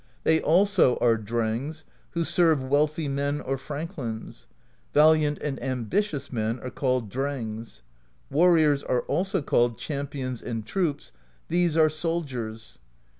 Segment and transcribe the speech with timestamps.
[0.23, 4.47] They also are Drengs who serve wealthy men or franklins;
[4.95, 7.83] valiant and ambitious men are called Drengs.
[8.31, 11.11] Warriors are also called Champions and Troops:
[11.49, 12.79] these are soldiers.